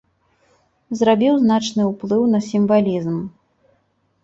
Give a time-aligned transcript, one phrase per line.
[1.01, 3.23] Зрабіў значны ўплыў на сімвалізм.